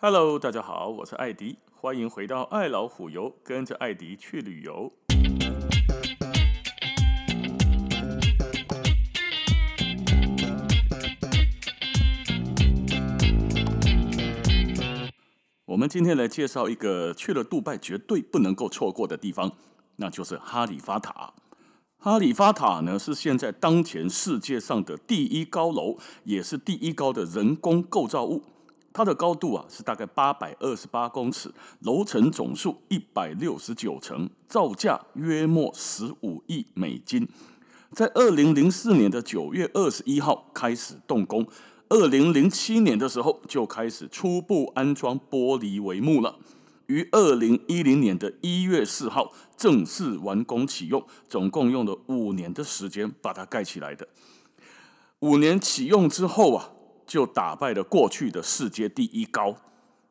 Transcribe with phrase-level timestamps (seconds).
[0.00, 4.92] Hello，大家好，我是艾迪，欢迎回到爱老虎游，跟着艾迪去旅游。
[15.64, 19.50] 我们今天来介绍一个去了杜拜绝对不能够错过的地方，
[19.96, 21.34] 那就是哈利法塔。
[21.96, 28.44] 哈利法塔呢，是现在当前世界上的第一高楼，也是第一高的人工构造物。
[28.92, 37.28] 它的高度啊是大概八百二十八公尺，楼层总数一百六十九层，造价约莫十五亿美金。
[37.92, 41.46] 在二零零四年的九月二十一号开始动工，
[41.88, 46.36] 二零零七年的时候就开始初步安装玻璃帷幕了，
[46.86, 54.08] 于二零一零年的一月四号正式完工启用，总共用了五年的时间把它盖起来的。
[55.20, 56.72] 五年启用之后啊。
[57.08, 59.56] 就打败了过去的世界第一高，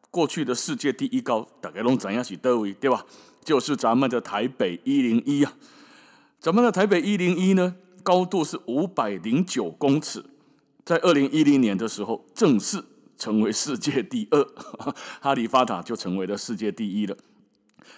[0.10, 3.06] 过去的世界第一高大概拢怎样是哪位，对吧？
[3.44, 5.54] 就是咱们的台北一零一啊，
[6.42, 10.26] 咱们的台北一零一呢，高度是五百零九公尺，
[10.84, 12.84] 在二零一零年的时候正式
[13.16, 14.44] 成为世界第二，
[15.22, 17.16] 哈利法塔就成为了世界第一了。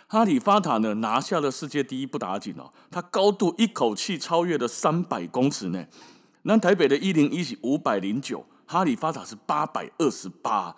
[0.07, 5.85] 哈利法塔呢拿下了世界第一不打紧哦，它高度一口气超越了三百公尺呢，
[6.41, 8.45] 那台北的一零一是五百零九。
[8.71, 10.75] 哈利法塔是八百二十八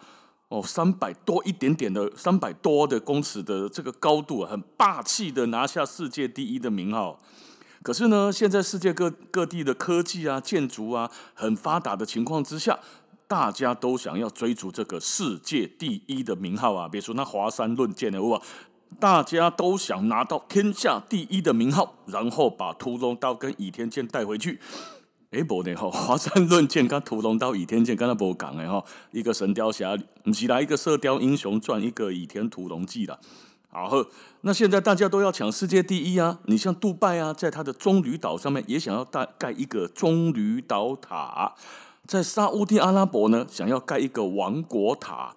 [0.47, 7.19] 哦，三百多一点点的三百多的公尺的这个高度，很霸气的拿下世界第一的名号。
[7.83, 12.79] 可是呢，现在世界各各地的科技啊、建筑啊很发达的情况之下，
[13.27, 16.87] 大家都想要追逐这个世界第一的名号啊。
[16.87, 18.41] 别说那华山论剑的哇，
[19.01, 24.61] 大家都想拿到天下第一的名号，然后把屠龙刀跟倚天剑带回去。
[25.31, 33.17] 哎，不的哈， 华山论剑跟屠龙刀、倚天剑跟他不讲的吼，一个神雕侠侣，不是啦，一个射雕英雄传，一个倚天屠龙记啦。
[33.69, 33.89] 好，
[34.41, 36.39] 那现在大家都要抢世界第一啊！
[36.47, 41.55] 你像杜拜啊，在它的棕榈岛上面也想要盖盖一个棕榈岛塔，
[42.05, 45.33] 在沙乌地阿拉伯呢，想要盖一个王国塔。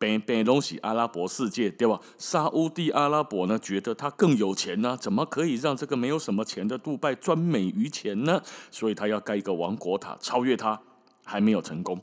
[0.00, 2.00] 北北东西阿拉伯世界，对吧？
[2.16, 8.42] 沙乌地阿拉伯呢，觉得他更有钱呢、怎么可以让这个没有什么钱的杜拜专美于前呢？
[8.70, 10.80] 所以他要盖一个王国塔，超越他，
[11.22, 12.00] 还没有成功。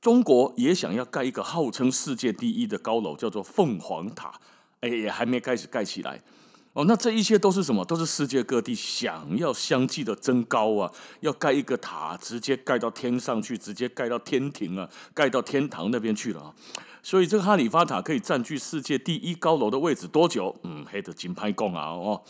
[0.00, 4.32] 中国也想要盖一个号称世界第一的高楼，叫做凤凰塔，
[4.78, 6.22] 哎，也还没开始盖起来。
[6.74, 7.84] 哦，那这一些都是什么？
[7.84, 16.54] 都是世界各地想要相继的增高啊，要盖一个塔，直接盖到天上去，直接盖到天庭啊，盖到天堂那边去了啊。
[17.00, 20.56] 所以这个哈利法塔可以占据世界第一高楼的位置多久？
[20.64, 22.20] 嗯，黑的金牌贡啊哦。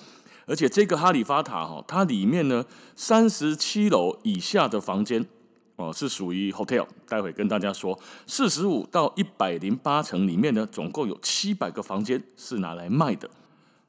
[0.46, 5.24] 而且这个哈利法塔哈，它里面呢，三十七楼以下的房间
[5.76, 7.98] 哦是属于 hotel，待会跟大家说。
[8.26, 13.30] 四十五到一百零八层里面呢，总共有七百个房间是拿来卖的。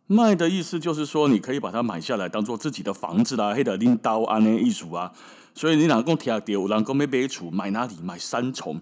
[0.08, 5.12] 卖的意思就是说，你可以把它买下来，当做自己的房子啦，黑的拎刀安那一组啊。
[5.56, 7.96] 所以你哪共听到，哪共没买厝，买哪里？
[8.04, 8.80] 买三重，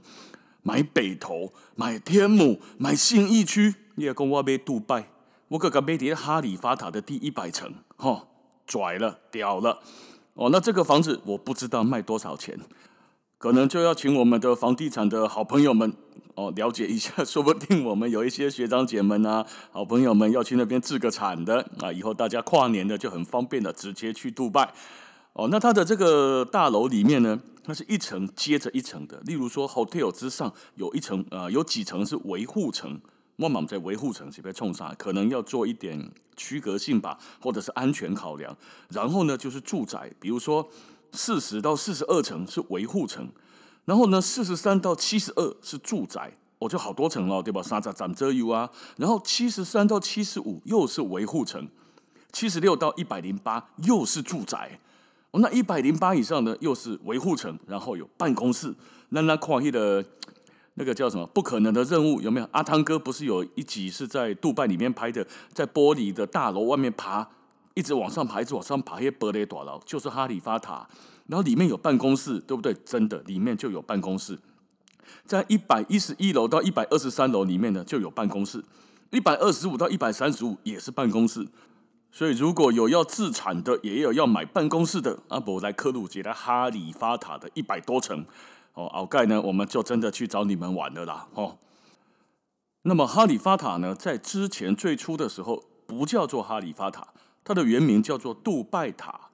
[0.63, 3.75] 买北投，买天母，买信义区。
[3.95, 5.07] 你也跟我买杜拜，
[5.47, 8.25] 我刚刚买的哈利法塔的第一百层，哈，
[8.67, 9.79] 拽了，屌了。
[10.33, 12.59] 哦，那这个房子我不知道卖多少钱，
[13.37, 15.93] 可能就要请我们的房地产的好朋友们。
[16.35, 24.73] 哦，了解一下， 说不定我们有一些学长姐们啊，好朋友们要去那边置个产的啊，以后大家跨年的就很方便的直接去杜拜。
[25.33, 29.19] 哦，那它的这个大楼里面呢，它是一层接着一层的。
[29.25, 32.99] 例如说，hotel 之上有一层啊、呃，有几层是维护层，
[33.35, 34.93] 我们在维护层是被冲啥？
[34.97, 38.55] 可能要做一点区隔性吧，或者是安全考量。
[38.89, 40.67] 然后呢，就是住宅，比如说
[41.11, 43.29] 四十到四十二层是维护层。
[43.85, 47.61] 然后呢，四十三到七十二是住宅，我、哦、就好多层了，对吧？
[47.61, 51.67] 三十三遮油啊，然后七十三到七十五又是维护层，
[52.31, 54.79] 七十六到一百零八又是住宅，
[55.31, 58.73] 哦，那一百零八以上呢又是维护层，然后有办公室。
[59.09, 60.03] 那那跨越的，
[60.75, 61.27] 那个叫什么？
[61.27, 62.47] 不可能的任务有没有？
[62.51, 67.27] 阿汤哥不是有一集是在杜拜里面拍的，在玻璃的大楼外面爬，
[67.73, 70.87] 一直往上爬，一直往上爬，一些玻璃大楼就是哈利法塔。
[71.27, 72.73] 然后里面有办公室，对不对？
[72.85, 74.37] 真的，里面就有办公室。
[75.25, 78.63] 在一百一十一楼到一百二十三楼里面呢，就有办公室。
[79.11, 81.47] 一百二十五到一百三十五也是办公室。
[82.11, 88.25] 所以如果有要自产的，也有要买办公室的，阿伯来科鲁杰的哈利法塔的一百多层
[88.73, 91.27] 哦，鳌盖呢，我们就真的去找你们玩了啦。
[91.33, 91.57] 哦，
[92.83, 97.07] 那么哈利法塔呢，在之前最初的时候不叫做哈利法塔，
[97.43, 99.29] 它的原名叫做杜拜塔。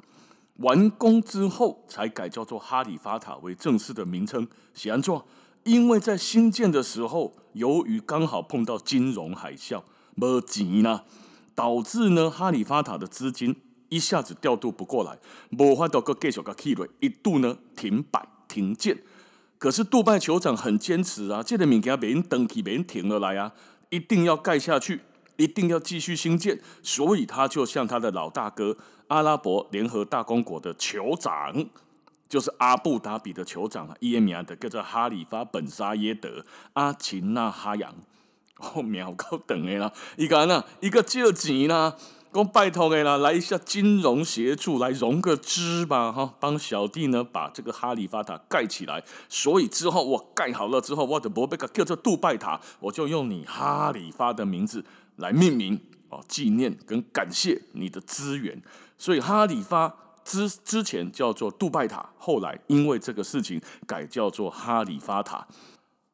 [0.60, 4.48] 完工之后才改叫做哈利法塔为正式的名称。
[4.74, 5.26] 喜安做，
[5.64, 9.84] 因为在兴建的时候，由于刚好碰到金融海啸，
[10.16, 11.04] 没钱呢，
[11.56, 13.56] 导致呢哈里发塔的资金
[13.90, 15.18] 一下子调度不过来，
[15.58, 19.02] 无法度搁继续搁起来，一度呢停摆停建。
[19.58, 23.52] 可是杜拜酋长很坚持啊，这个物件别人登记，别人停了来啊，
[23.90, 25.02] 一定要盖下去，
[25.38, 28.78] 一定要继续兴建，所以他就向他的老大哥
[29.10, 31.66] 阿拉伯联合大公国的酋长，
[32.30, 37.94] 就是阿布达比的酋长啊，伊名的叫做哈里发本沙耶德阿琴纳哈扬，
[38.58, 41.96] 哦，苗高等的啦，一个呢，一个借钱啦。
[42.32, 49.04] 讲拜托诶啦，来一下金融协助，来融个资吧，哈，帮小弟呢把这个哈里发塔盖起来。
[49.28, 54.86] 所以之后我盖好了之后，我的伯贝克叫做杜拜塔，我就用你哈里发的名字
[55.16, 58.62] 来命名哦，纪念跟感谢你的资源。
[59.00, 65.48] 所以哈里发之之前叫做杜拜塔，后来因为这个事情改叫做哈里发塔。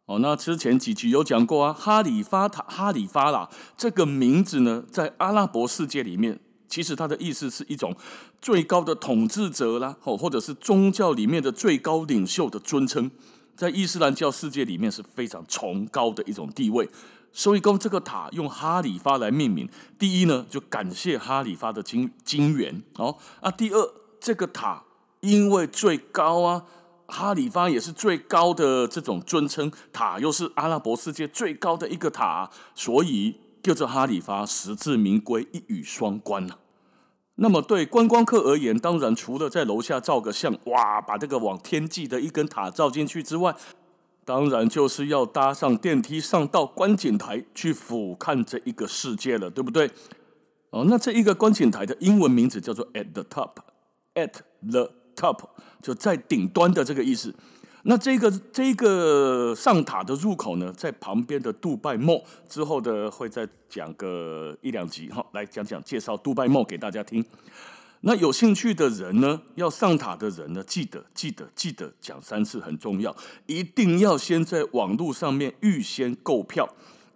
[0.05, 6.39] 哦，那之前几集有讲过啊，哈里发塔、哈里发啦，这个名字呢，在阿拉伯世界里面，
[6.69, 7.95] 其实它的意思是一种
[8.39, 13.09] 最高的统治者啦，哦，或者是宗教里面的最高领袖的尊称，
[13.57, 16.88] 在伊斯兰教世界里面是非常崇高的一种地位。
[17.37, 24.83] 所以，讲这个塔用哈里发来命名，第一呢，就感谢哈里发的金金援哦啊，第二，这个塔
[25.19, 26.63] 因为最高啊。
[27.07, 36.57] 哈里发也是最高的这种尊称，塔又是阿拉伯世界最高的一个塔，所以叫做哈里发，实至名归，一语双关啊。
[37.35, 43.53] 那么对观光客而言，当然除了在楼下照个相，哇，把这个往天际的一根塔照进去之外，
[44.25, 49.89] 当然就是要搭上电梯上到观景台去俯瞰这一个世界了，对不对？
[50.72, 54.33] 哦，那这一个观景台的英文名字叫做 At the Top，At
[54.69, 54.92] the。
[55.16, 55.45] Top
[55.81, 57.33] 就在顶端的这个意思。
[57.83, 67.24] 那这个这个上塔的入口呢，在旁边的杜拜 Mall 之后的会再讲个一两集哈，来讲讲介绍杜拜 Mall 给大家听。
[68.07, 73.15] 那有兴趣的人呢，要上塔的人呢，记得记得记得讲三次很重要，
[73.47, 76.69] 一定要先在网络上面预先购票。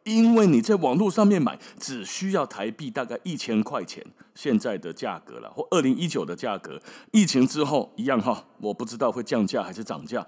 [0.04, 4.04] 因为你在网络上面买，只需要台币大概一千块钱，
[4.34, 6.82] 现在的价格了，或二零一九的价格。
[7.12, 10.26] 疫情之后一样哈，我不知道会降价还是涨价。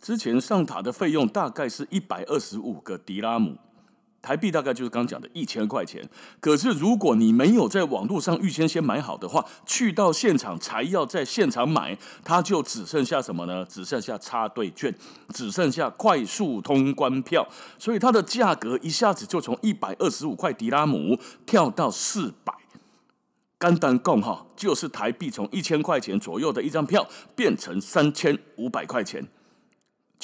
[0.00, 3.56] 之前上塔的费用大概是一百二十五个迪拉姆。
[4.24, 6.02] 台币大概就是刚讲的一千块钱，
[6.40, 13.62] 可是如果你没有在网络上预先先买好的话，去到现场才要在现场买，它就只剩下什么呢？
[13.66, 14.94] 只剩下插队券，
[15.34, 17.46] 只剩下快速通关票，
[17.78, 22.54] 所以它的价格一下子就从一百二十五块迪拉姆跳到四百。
[23.60, 29.26] 简单共哈，就是台币从一千块钱左右的一张票变成三千五百块钱。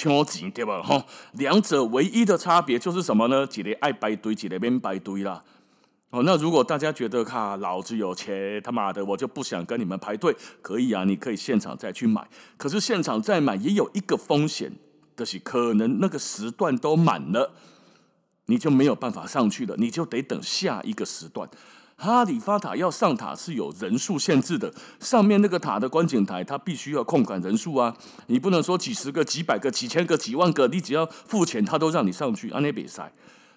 [0.00, 0.82] 超级对吧？
[0.82, 3.46] 哈，两者唯一的差别就是什么呢？
[3.54, 5.42] 一个爱排队，一个免排队啦。
[6.08, 12.26] 哦，那如果大家觉得哈，老子有钱，他妈的我就不想跟你们排队，可以啊，你可以现场再去买。
[12.56, 14.72] 可是现场再买也有一个风险，
[15.14, 17.52] 就是可能那个时段都满了，
[18.46, 21.48] 你就没有办法上去了，你就得等下一个时段。
[22.02, 27.94] 哈里发塔要上塔是有人数限制的，上面那个塔的观景台，它必须要控管人数啊，
[28.28, 33.12] 你不能说几十个、几百个、几千个、几万个，你只要付钱，他都让你上去，安内比赛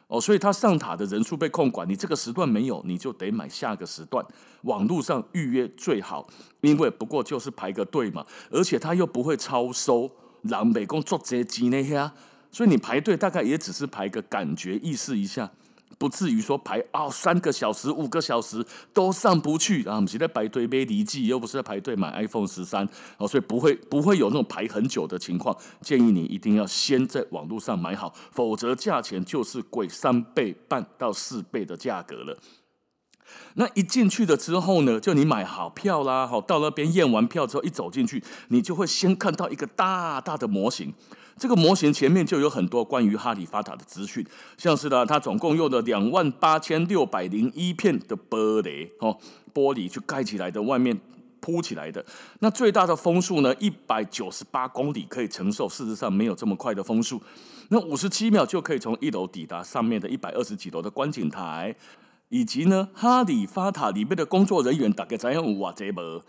[0.07, 4.22] 哦，所以他上塔的人数被控管，你这个时段没有，你就得买下个时段，
[4.63, 6.27] 网络上预约最好，
[6.60, 12.12] 因为不过就是排个队嘛，而且他又不会超收，让美工做这机那些，
[12.51, 15.50] 所以你排队大概也只是排个感觉意思一下。
[15.98, 19.96] 不至于说排啊、哦、三个小时、五个小时都上不去啊！
[19.96, 25.56] 我们现在排队买礼记，又不是在排队买 iPhone 十三哦，所以不会不会有那种排很久的情况。
[25.82, 32.38] 建议你一定要先在网络上买好，否则价钱就是贵三倍半到四倍的价格了。
[33.56, 40.94] 那一进去了之后呢，就你买好票啦，好到那边验完票之后，一走进去，你就会先看到一个大大的模型。
[41.38, 44.25] 这个模型前面就有很多关于哈里法塔的资讯，
[44.58, 49.18] 像是呢，它总共用了两万八千六百零一片的玻璃哦，
[49.54, 50.98] 玻璃去盖起来的，外面
[51.40, 52.06] 铺起来的。
[52.40, 55.68] 那最大的风速呢，一百九十八公里可以承受。
[55.68, 57.22] 事实上没有这么快的风速，
[57.70, 61.75] 那五十七秒就可以从一楼抵达上面的一百二十几楼的观景台，
[62.30, 66.24] 以及呢，哈里法塔里面的工作人员大概怎样哇这么。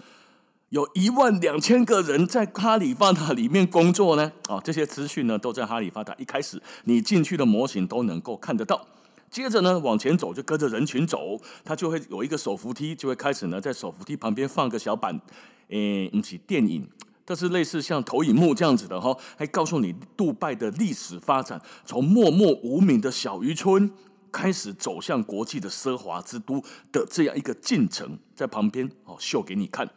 [0.75, 8.85] 有一万两千个人在哈里法塔里面工作呢，啊，这些资讯呢都在哈里法塔一开始你进去的模型都能够看得到。
[9.31, 15.21] 接着呢往前走就跟着人群走，它就会有一个手扶梯，就会开始呢在手扶梯旁边放个小板，
[15.69, 16.85] 诶，不是电影
[17.25, 23.89] 但是类似像投影幕这样子的哈，还告诉你杜拜的历史发展，从默默无名的小渔村
[24.33, 29.89] 开始走向国际的奢华之都的这样一个进程，在旁边哦秀给你看。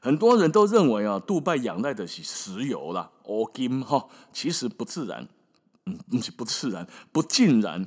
[0.00, 5.28] 很多人都认为啊，杜拜仰赖的是石油啦，欧金哈，其实不自然，
[5.84, 5.96] 嗯，
[6.36, 7.86] 不自然，不尽然。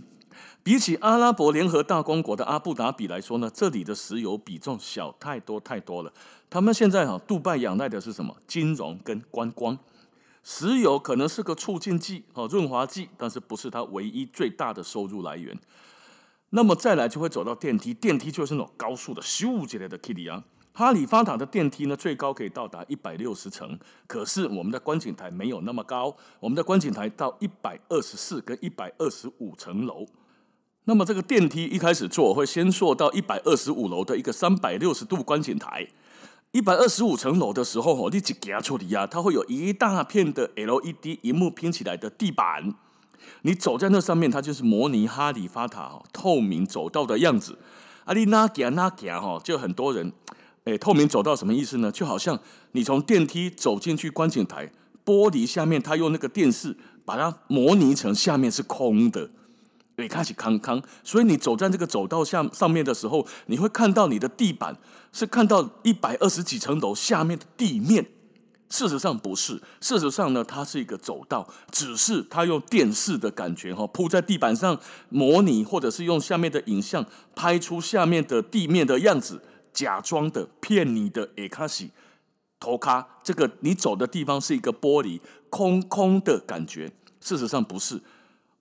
[0.61, 6.13] 比起阿拉伯联合大公国的阿布达比来说呢，这里的石油比重小太多太多了。
[6.49, 8.37] 他们现在哈，杜拜仰赖的是什么？
[8.47, 9.77] 金融跟观光。
[10.43, 15.57] 石油可能是个促进剂哦，润滑剂，但是不是它唯一最大的收入来源。
[16.51, 20.43] 那么再来就会走到电梯，电梯就是那种高速的咻之类的 Kitty 啊。
[20.75, 23.77] 哈利法塔的电梯呢，最高可以到达一百六十层，
[24.07, 30.07] 可是我们的观景台没有那么高，我们的观景台到一百二十四跟一百二十五层楼。
[30.85, 35.87] 那么这个电梯一开始坐会先坐到一百二十五楼的一个三百六十度观景台，
[36.51, 42.73] 一百二十五层楼的时候哦，你一走出去啊，它会有一大片的 LED 荧幕拼起来的地板，
[43.43, 47.59] 你走在那上面，它就是模拟哈利法塔哦透明走道的样子。
[48.05, 50.11] 啊，你哪走哪走哈，就很多人
[50.65, 51.91] 诶，透明走道什么意思呢？
[51.91, 52.39] 就好像
[52.71, 54.71] 你从电梯走进去观景台，
[55.05, 59.29] 玻璃下面它用那个电视把它模拟成下面是空的。
[59.95, 64.75] 对，开始康康，所以你走在这个走道下上面的时候，你会看到你的地板
[65.11, 68.05] 是看到一百二十几层楼下面的地面。
[68.69, 74.79] 事实上不是，事实上呢，它是一个走道，只是它用电视的感觉哈铺在地板上
[75.09, 77.05] 模拟，或者是用下面的影像
[77.35, 79.39] 拍出下面的地面的样子，
[79.73, 81.29] 假装的骗你的。
[81.35, 81.91] 诶，卡西
[82.59, 88.01] 头卡，这个你走的地方是一个玻璃空空的感觉，事实上不是。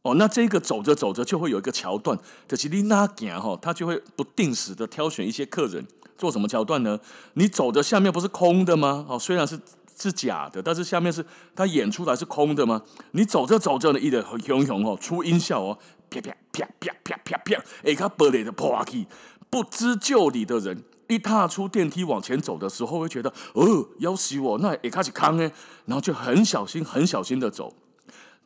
[0.03, 5.87] 哦，那这个走着走着就会有一个桥段，就是你哪行哈，他就会不定时的挑选一些客人
[6.19, 6.99] 做什么桥段呢？
[7.35, 9.07] 你走的下面不是空的吗？
[9.09, 9.57] 哦，虽然是
[9.97, 12.83] 是假的，但是下面是他演出来是空的吗？
[13.13, 15.79] 你走着走着呢，一的熊熊哦，出音效哦，
[16.11, 19.07] 啪啪啪啪啪啪啪，哎，他玻璃的破开去，
[19.49, 25.53] 不知就里的人一踏出电梯往前走的时候，会觉得哦，要死我，那也开始康哎，
[25.85, 27.75] 然后就很小心很小心的走。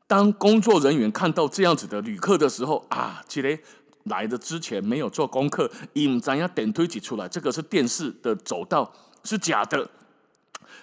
[0.08, 3.58] 当工作人员看到这样子的旅客的时候啊，这个
[4.04, 8.92] 来的之前没有做功课，引咱要点推挤出来，这个是电视的走道
[9.24, 9.88] 是假的，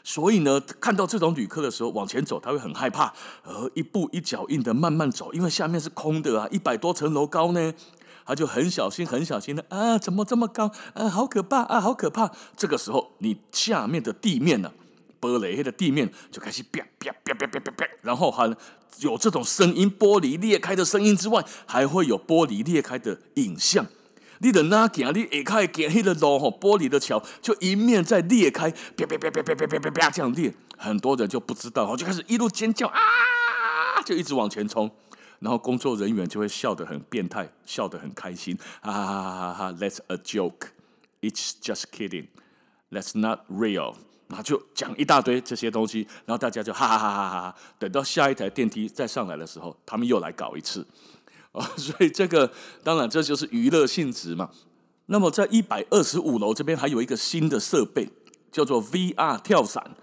[0.04, 3.14] 所以呢，看到这种旅客的时候往前走，他会很害怕，
[3.44, 7.74] 而一步一脚印的慢慢走，因为下面是空的啊，一百多层楼高呢，
[8.26, 12.32] 他就很小心很小心的啊，怎么这么高啊，好可怕啊，好可怕！
[12.56, 14.72] 这个时候你下面的地面呢、
[15.20, 18.54] 玻璃黑的地面就开始啪啪啪啪啪啪啪，然后还
[19.00, 23.86] 有这种声音，玻璃裂开的声音之外，还会有玻璃裂开的影像。
[24.40, 33.00] 你的那行，你下开行那个路吼，玻璃的桥就一面在裂开，啪啪啪啪啪啪啪啪啪这样裂，很多人就不知道，就开始一路尖叫啊，
[34.06, 34.92] 就一直往前冲，
[35.44, 40.70] 然后工作人员就会笑得很变态，笑得很开心，哈哈哈哈哈，That's a joke,
[41.20, 42.28] it's just kidding,
[42.90, 43.96] that's not real.
[44.30, 47.56] 然后就讲一大堆这些东西，然后大家就哈哈哈哈哈哈。
[47.78, 50.88] 等到下一台电梯再上来的时候，他们又来搞一次，
[51.52, 52.50] 哦，所以这个
[52.82, 54.50] 当然这就是娱乐性质嘛。
[55.08, 58.10] 那么在一百二十五楼这边还有一个新的设备，
[58.50, 59.94] 叫做 VR 跳伞，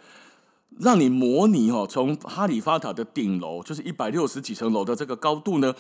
[0.81, 5.75] 让你模拟哦，从哈利法塔的顶楼，就是一百六十几层楼的这个高度呢，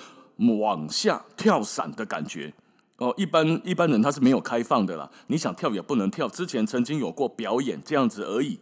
[0.60, 2.52] 往下跳伞的感觉。
[2.98, 6.28] 哦，一般一般人他是没有开放的啦，你想跳也不能跳。
[6.28, 8.60] 之前曾经有过表演这样子而已。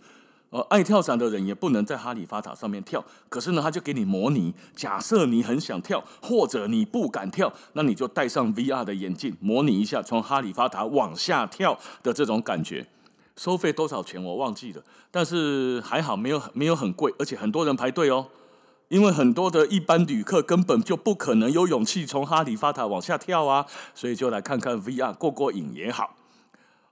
[0.51, 3.05] 呃，爱跳伞的人也不能在哈利法塔上面跳。
[3.29, 12.87] 可是呢，他就给你模拟，假设你很想跳，或者你不敢跳，那你就戴上 VR 的眼镜，模拟一下从哈利法塔往下跳的这种感觉。
[13.39, 18.27] 收费多少钱我忘记了，但是还好没有没有很贵，而且很多人排队哦。
[18.89, 26.17] 因为很多的一般旅客根本就不可能有勇气从哈利法塔往下跳啊，所以就来看看 VR 过过瘾也好。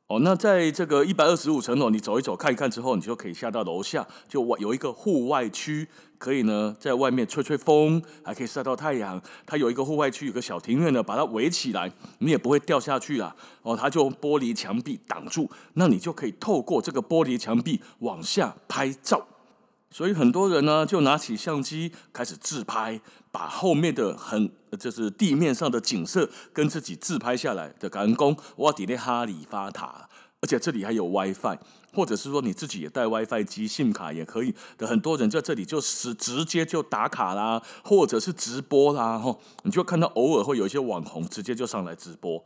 [0.08, 9.20] 哦，那在这个一百二十五层楼，你走一走看一看之后，你就可以下到楼下，就有一个户外区，可以呢在外面吹吹风，还可以晒到太阳。
[9.44, 13.34] 它有一个户外区，有个小庭院呢，把它围起来，你也不会掉下去啊。
[13.62, 19.26] 哦，它就玻璃墙壁挡住，那你就可以透过这个玻璃墙壁往下拍照。
[19.88, 30.08] 所以很多人呢，就拿起相机开始自拍，把后面的很就是地面上的景色跟自己自拍下来的感工，哇，底内哈利法塔，
[30.40, 31.58] 而且这里还有 WiFi，
[31.92, 34.86] 或者是说你自己也带 WiFi 机，SIM 卡也可以的。
[34.86, 42.44] 很多人在这里就是直接就打卡啦，或者是直播啦，吼，你就看到偶尔会有一些网红直接就上来直播，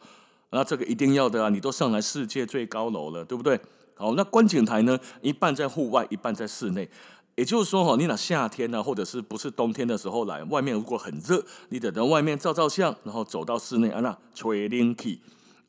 [0.50, 3.61] 那这个一定要的啊，你都上来世界最高楼了，对不对？
[3.97, 6.88] 好，那观景台呢，一半在户外，一半在室内。
[7.37, 15.20] 也就是说，哈，你那夏天呢，或者是不是冬天的时候来，外面如果很热，你得在外面照照相，然后走到室内啊，那吹冷气，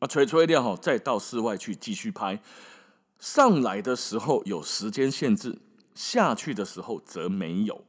[0.02, 2.40] 啊，吹吹掉哈，再到室外去继续拍。
[3.20, 5.56] 上来的时候有时间限制，
[5.94, 7.84] 下去的时候则没有。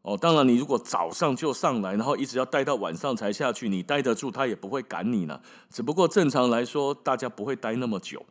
[0.00, 5.38] 哦，当然，你如果早上就上来，然后一直要待到晚上才下去，你待得住，他也不会赶你呢。
[5.68, 8.24] 只不过正常来说，大家不会待那么久。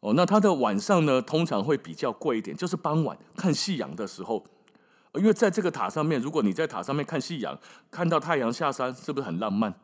[0.00, 4.42] 哦，那它的晚上呢，通常会比较贵一点，就是傍晚看夕阳的时候，
[5.16, 7.58] 因为在这个塔上面，如果你在塔上面看夕阳，
[7.90, 9.74] 看到太阳下山，是不是很浪漫，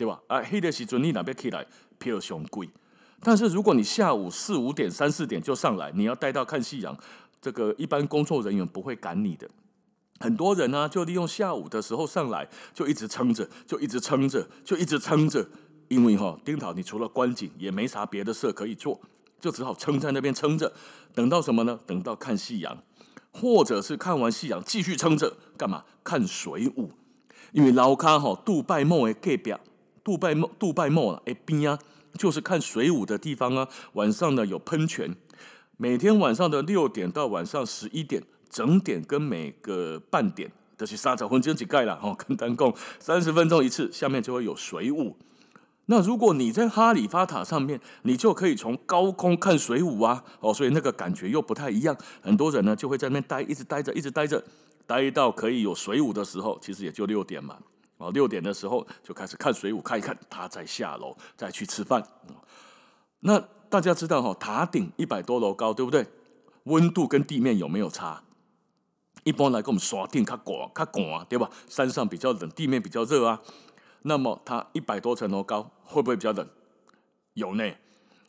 [0.00, 0.18] 对吧？
[0.28, 1.66] 啊，黑的时阵你那边起来
[1.98, 2.66] 票熊贵，
[3.22, 6.96] 但是如果你下午四五点、三四点就上来，你要待到看夕阳，
[7.38, 9.46] 这个一般工作人员不会赶你的。
[10.18, 15.46] 很多人呢，就利用下午的时候上来，就一直撑着，就一直撑着，就一直撑着，
[15.88, 18.98] 因为哈，丁桃你除了观景，也没啥别的事可以做。
[19.38, 20.72] 就只好撑在那边撑着，
[21.14, 21.78] 等到什么呢？
[21.86, 22.82] 等到看夕阳，
[23.32, 25.84] 或者是看完夕阳继续撑着，干嘛？
[26.02, 26.92] 看水舞。
[27.52, 29.52] 因为老卡哈杜拜梦的隔壁，
[30.02, 31.78] 杜拜梦杜拜梦啊，哎边啊，
[32.18, 33.68] 就是看水舞的地方啊。
[33.94, 35.14] 晚上呢有喷泉，
[35.76, 45.16] 每天晚上的六点到晚上十一点，整点跟每个半点都是三十分钟一盖了哦，跟单共三十分钟一次，下面就会有水舞。
[45.86, 51.96] 那如果你在哈利法塔上面，你就可以从高空看水舞啊，哦，所以那个感觉又不太一样。
[52.22, 54.44] 很多人呢就会在那待，一直待着，一直待着，
[54.86, 57.56] 待到可以有水舞的时候，其实也就六点嘛。
[58.00, 62.02] 哦，六点的时候就开始看水舞，看一看，他再下楼再去吃饭。
[63.20, 63.38] 那
[63.68, 66.06] 大家知道哈，塔顶一百多楼高，对不对？
[66.64, 68.22] 温度跟地面有没有差？
[69.24, 71.50] 一般来跟我们刷定它广，它广，对吧？
[71.68, 73.42] 山上比较冷，地面比较热啊。
[74.02, 76.48] 那么它一百多层楼高，会不会比较冷？
[77.34, 77.70] 有呢，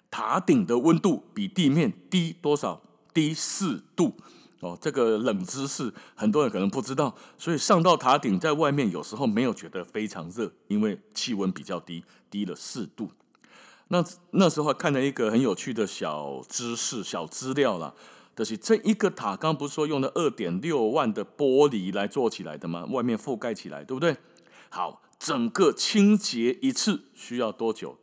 [0.10, 2.82] 塔顶的温度比地面低多少？
[3.13, 4.18] 低四度
[4.62, 4.77] 哦。
[4.82, 13.12] 这个冷知识很多人可能不知道，所以上到塔顶，在外面有时候没有觉得非常热，因为气温比较低，低了四度。
[13.89, 17.94] 那那时候看了一个很有趣的小知识、小资料啦，
[18.35, 22.85] 就是这一个塔，刚不是说用了二点六万的玻璃来做起来的吗？
[22.85, 24.16] 外面覆盖起来，对不对？
[24.70, 25.01] 好。
[25.22, 28.00] 整个清洁一次需要多久？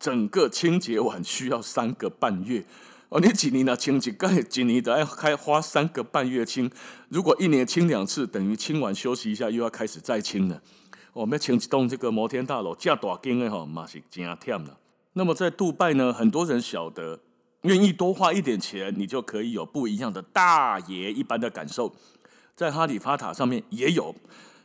[0.00, 2.66] 整个清洁完需要三个半月
[3.12, 3.20] 哦。
[3.20, 3.76] 你几年呢？
[3.76, 4.42] 清几盖？
[4.42, 6.70] 几年都要开花三个半月清。
[7.08, 10.62] 如果一年清两次，等于清完休息一下，又要开始再清了。
[11.12, 14.78] 我们要清一栋这个摩天大楼，这大间的哈，嘛是真忝了。
[15.12, 17.20] 那么在杜拜呢，很多人晓得，
[17.62, 21.94] 愿意多花一点钱，你就可以有不一样的大爷一般的感受。
[22.56, 24.14] 在哈利法塔上面也有。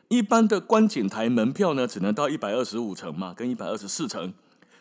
[0.08, 4.34] 一般的观景台门票呢，只能到一百二十五层嘛，跟一百二十四层，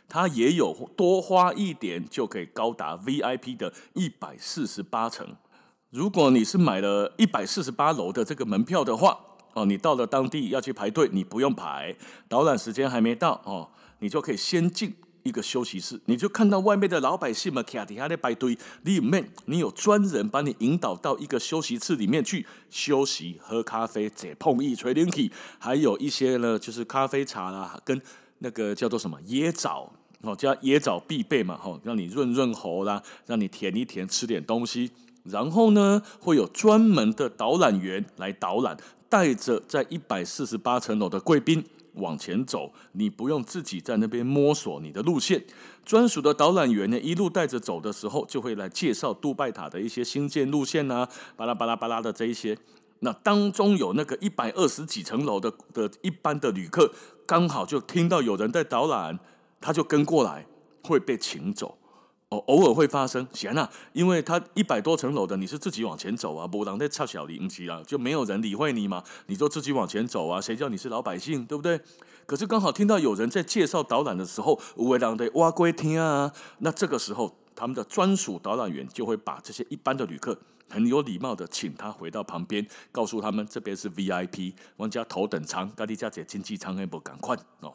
[0.08, 5.26] 它也有多花一点就可以高达 VIP 的一百四十八层。
[5.90, 9.18] 如果你是买了一百四十八楼的这个门票的话，
[9.54, 11.96] 哦，你到了当地要去排队，你不用排，
[12.28, 14.94] 导览时间还没到哦，你就可以先进。
[15.22, 28.00] 一个休息室，你就看到外面的老百姓们卡底下在排队，里面你有专人把你引导到一个休息室里面去休息、喝咖啡、解碰意、吹冷气，还有一些呢，就是咖啡茶啦，跟
[28.38, 34.90] 那个叫做什么椰枣哦，叫椰枣必备嘛，吼，让你润润喉啦，让你舔一舔，吃点东西，
[35.24, 38.76] 然后呢，会有专门的导览员来导览，
[39.08, 41.64] 带着在一百四十八层楼的贵宾。
[41.96, 45.42] 往前走，你不用自己在那边摸索你的路线，
[45.82, 52.54] 专属的导览员呢，一路带着走的时候，就会来介绍杜拜塔的一些新建路线啊，巴拉巴拉巴拉的这一些。
[53.00, 56.92] 那当中有那个一百二十几层楼的的一般的旅客，
[57.26, 59.18] 刚好就听到有人在导览，
[59.60, 60.46] 他就跟过来，
[60.82, 61.78] 会被请走。
[62.28, 71.80] 哦，偶尔会发生，行啊，因为他一百多层楼的，你是自己往前走啊，没人在插小铃器啊，就没有人理会你嘛，你就自己往前走啊，谁叫你是老百姓，对不对？
[72.26, 80.36] 可是刚好听到有人在介绍导览的时候，有的人在挖龟听啊，那这个时候他们的专属导览员就会把这些一般的旅客
[80.68, 87.74] 很有礼貌的请他回到旁边，告诉他们这边是 VIP，玩家头等舱，大家姐经济舱还不赶快哦，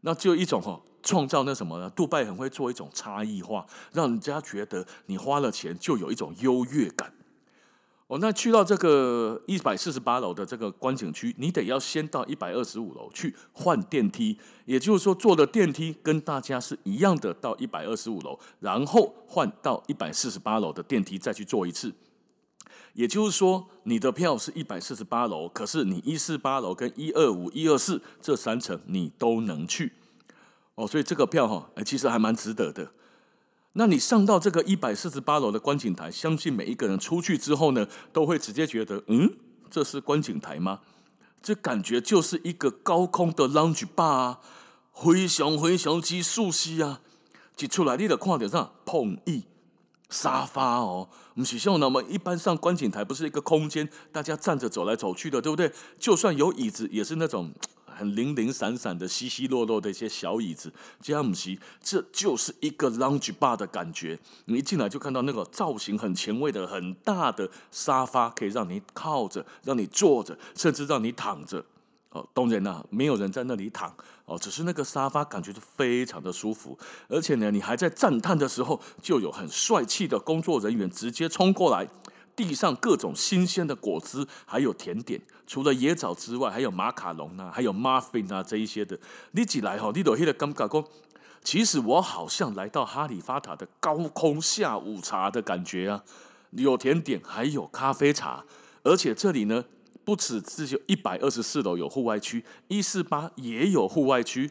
[0.00, 0.82] 那就一种哦。
[1.06, 1.90] 创造那什么呢？
[1.90, 7.12] 杜拜很会做一种差异化，让人家觉得你花了钱就有一种优越感。
[8.06, 21.92] 哦，那去到这个一百四十八楼的这个观景区，你得要先到一百二十五楼去换电梯，也就是说坐的电梯跟大家是一样的，到一百二十五楼，然后换到一百四十八楼的电梯再去坐一次。
[22.94, 29.92] 也就是说，你的票是一百四十八楼，可是你一四八楼跟一二五、一二四这三层你都能去。
[30.76, 32.90] 哦，所以这个票哈，其实还蛮值得的。
[33.74, 39.36] 那你上到这个一百四十八楼的观景台，相信每一个人出去之后呢，都会直接觉得，嗯，
[39.70, 40.80] 这是观景台吗？
[41.42, 44.40] 这感觉就是一个高空的 lounge bar 啊，
[44.92, 47.00] 非常非常之舒适啊！
[47.58, 48.70] 一出来你就看到啥？
[48.84, 49.44] 碰椅、
[50.08, 55.72] 沙发哦，不是像我们一般上观景台，不是一个空间，大家站着走来走去的，对不对？
[55.98, 57.52] 就算有椅子，也是那种。
[57.96, 64.18] 很零零散散的、稀稀落落的一些小椅子，这样子，这就是一个 lounge bar 的感觉。
[64.46, 71.64] 你一进来就看到那个造型很前卫的、很大的沙发，可以让你靠着、让你坐着，甚至让你躺着。
[72.14, 73.92] 哦，当然啦，没有人在那里躺
[74.24, 76.78] 哦，只是那个沙发感觉就非常的舒服。
[77.08, 81.88] 而且呢，你还在赞叹的时候，就有很帅气的工作人员直接冲过来。
[82.36, 88.98] 地上各种新鲜的果汁，还有甜点，除了椰枣之外，还有马卡龙啊，还有 muffin 啊这一些的。
[89.32, 90.84] 你起来哈，你都觉得尴尬说，
[91.44, 96.02] 其实我好像来到哈利法塔的高空下午茶的感觉啊，
[96.50, 98.44] 有甜点，还有咖啡茶，
[98.82, 99.64] 而且这里呢，
[100.04, 104.50] 不止只有一百二十四楼有户外区，一四八也有户外区。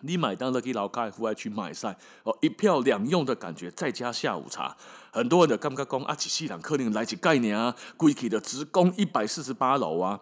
[0.00, 4.76] 你买单了，给老开户外区买菜哦，一票两用的感觉，再加下午茶，
[5.10, 10.20] 很多人的感觉讲啊，一世人可能来起概念啊，贵气的直攻一百四十八楼啊。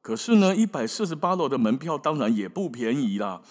[0.00, 3.42] 可是呢，一百四十八楼的门票当然也不便宜啦。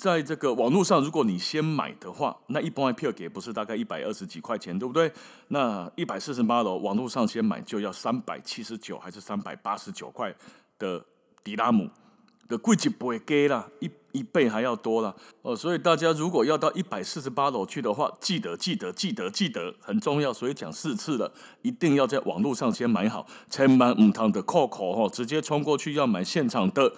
[0.00, 5.12] 在这个网络上，如果你先买的话，那一般的票给不是大概一百二十几块钱，对不对？
[5.48, 10.34] 那一百四十八楼网络上先买就要三百七十九还是三百八十九块
[10.78, 11.04] 的
[11.44, 11.90] 迪拉姆。
[12.48, 15.14] 的贵几倍给啦，一一倍还要多啦。
[15.42, 21.32] 哦，所以大家如果要到一百四十八楼去的话，记得记得记得记得很重要，所以讲四次了，
[21.62, 26.94] 一定要在网络上先买好，千万唔通的扣扣哈，直接冲过去要买现场的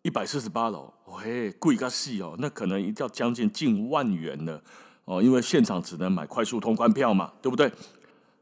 [0.00, 4.60] 一百四十八楼，嘿，贵个死哦，那可能要将近近万元了
[5.04, 7.72] 哦，因为现场只能买快速通关票嘛，对不对？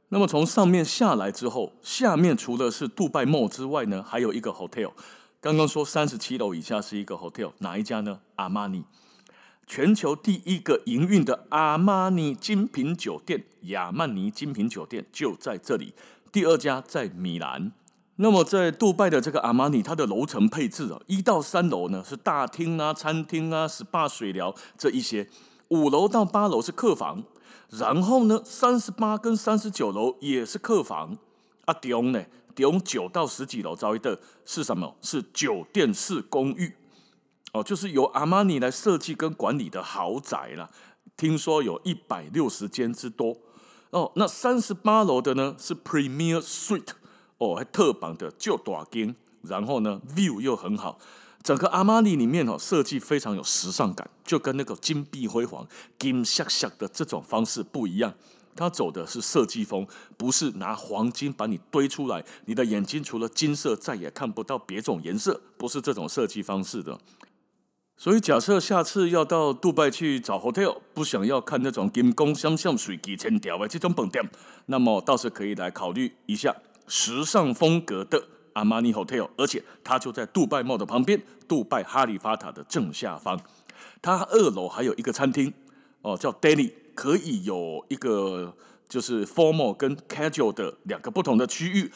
[0.09, 4.92] 那么从上面下来之后，下面除了是杜拜帽之外呢，还有一个 hotel。
[5.40, 8.20] 刚刚说三十七楼以下是一个 hotel，哪一家呢？
[8.37, 8.85] 阿玛尼，
[9.66, 15.94] 全球第一个营运的阿玛尼精品酒店，亚曼尼精品酒店就在这里。
[16.33, 17.72] 第二家在米兰。
[18.16, 25.29] 那么在杜拜的这个阿玛尼，它的楼层配置啊，一到三楼呢是大厅啊、餐厅啊、SPA 水疗这一些，
[25.68, 27.24] 五楼到八楼是客房，
[27.70, 31.18] 然后呢，三十八跟三十九楼也是客房。
[31.64, 32.22] 啊，中呢？
[32.55, 34.94] 迪翁九到十几楼招一的是什么？
[35.00, 36.77] 是酒店式公寓
[37.53, 40.70] 哦，就是由阿玛尼来设计跟管理的豪宅啦。
[41.16, 43.37] 听说有一百六十间之多
[43.90, 44.12] 哦。
[44.14, 46.92] 那三十八楼的呢是 Premier Suite
[47.44, 50.98] 哦，还特绑的就大间，然后呢 view 又很好。
[51.42, 55.66] 整个阿玛尼里面哦设计非常有时尚感，就跟那个金碧辉煌、
[55.98, 58.14] 金闪闪的这种方式不一样。
[58.57, 66.98] 他走的是设计风，不是拿黄金把你堆出来，你的眼睛除了金色再也看不到别种颜色，不是这种设计方式的。
[67.96, 74.24] 所以假设下次要到杜拜去找 hotel，不想要看那种金光闪闪、水几千条的这种本店，
[74.66, 76.54] 那么倒是可以来考虑一下
[76.87, 78.23] 时尚风格的
[78.55, 83.40] 阿玛尼 hotel，而且它就在杜拜帽的旁边，杜拜哈利法塔的正下方，
[84.01, 85.53] 它二楼还有一个餐厅
[86.03, 86.73] 哦，叫 Daily。
[86.97, 88.55] 可以有一个
[88.88, 91.90] 就是 formal 跟 casual 的两个不同的区域，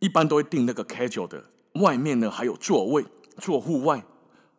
[0.00, 1.42] 一般都会订那个 casual 的，
[1.76, 3.06] 外面呢还有座位
[3.38, 4.04] 坐户外，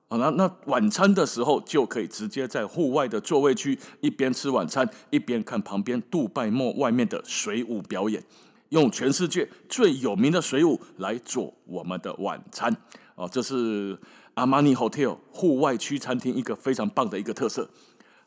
[0.08, 8.24] 好，那那晚餐的时候就可以直接在户外的座位区一边吃晚餐，一边看旁边杜拜 Mall 外面的水舞表演，
[8.69, 12.75] 用全世界最有名的水舞来做我们的晚餐，
[13.15, 13.97] 哦，这是
[14.36, 17.69] 阿玛尼 Hotel 户外区餐厅一个非常棒的一个特色。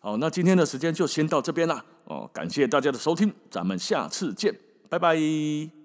[0.00, 1.85] 好，那今天的时间就先到这边啦。
[2.05, 5.82] 哦，感谢大家的收听，咱们下次见，拜拜。